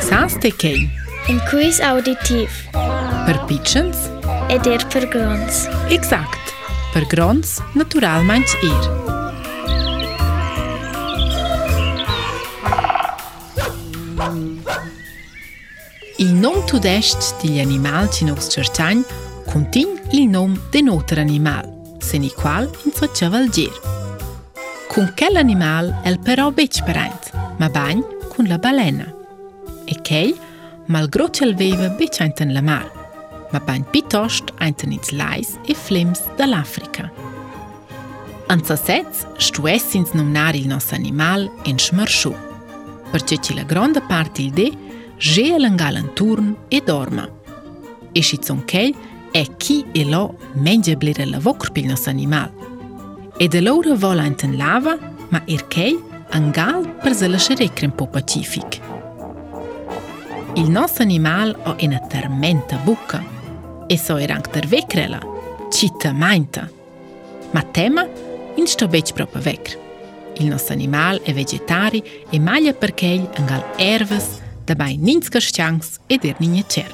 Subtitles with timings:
[0.00, 0.90] Saanstekein.
[1.26, 2.68] Een quiz auditief.
[3.24, 3.96] Per pitchens.
[4.48, 5.66] Ed er per grons.
[5.88, 6.38] Exact.
[6.92, 9.06] Per grons, naturalmeins ir.
[16.18, 19.04] Il nom tudest degli animali in nos cercagn
[19.52, 21.68] contin il nom de notre animal,
[21.98, 23.70] sen i qual in faccia valgir.
[24.88, 28.02] Con quell'animal è però bec parente, ma bagn
[28.34, 29.12] con la balena.
[29.88, 30.34] e kei,
[30.92, 32.86] malgro tel veiva bit einten la mal,
[33.52, 37.08] ma bain pitost einten ins Leis e Flims dall'Africa.
[38.48, 42.32] An sa setz, stu essins nomnar il nos animal en schmarschu,
[43.12, 44.70] perce ci la gronda part il de,
[45.18, 47.28] ge langal an turn e dorma.
[48.14, 48.94] E si zon kei,
[49.32, 52.52] e chi e lo menge blere la vocr pil nos animal.
[53.38, 54.96] E de loura vola enten lava,
[55.28, 55.96] ma ir er kei,
[56.32, 58.64] angal per zelashe rekrem po Pacific.
[58.80, 58.96] Pacific.
[60.58, 63.22] Il nostro animale è in una tormenta buca
[63.86, 65.20] e so era anche per vecchia,
[65.70, 66.68] città mainta.
[67.52, 68.04] Ma tema
[68.56, 69.78] in sto bec proprio vecchio.
[70.38, 76.00] Il nostro animale è vegetari e maglia perché gli angal ervas da bai ninska chance
[76.08, 76.92] e der ninje cer.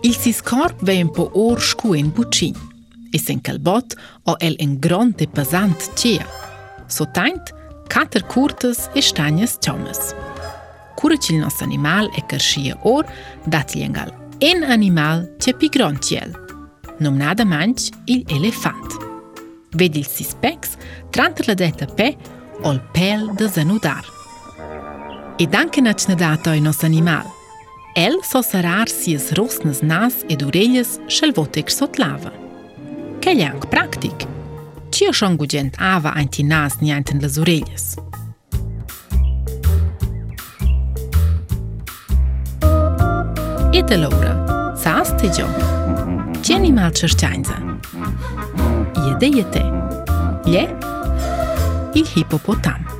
[0.00, 2.54] Il sis corp ve un po orscu in bucin
[3.10, 6.24] e sen calbot o el en grande pesant cia.
[6.86, 7.52] So tant,
[7.88, 10.14] kater curtes e stagnes ciomes.
[10.14, 10.27] Musik
[10.98, 13.06] kur që nësë animal e kërshie or,
[13.52, 16.46] datë lë nga lë animal që pigron qëllë.
[16.98, 18.96] Në më nada manq, il elefant.
[19.78, 20.74] Vedil si speks,
[21.14, 22.08] trantër la dhe pe,
[22.66, 24.06] ol pel dhe zënudar.
[25.38, 27.28] I danke në që në datoj nësë animal.
[27.98, 32.34] El so sërar si e zrus në znas e dureljës shëllvote kërsot lavë.
[33.22, 34.26] Kelljank praktik,
[34.94, 37.92] që është ongu gjend ava anti nas një antën lëzureljës?
[37.98, 38.07] Kelljank
[43.88, 44.32] të lovrë,
[44.76, 45.68] sa as të gjohë.
[46.44, 47.56] Qeni malë që është qajnëzë.
[49.06, 49.62] Je dhe je te.
[50.52, 50.66] Le,
[51.96, 52.96] i hipopotamë.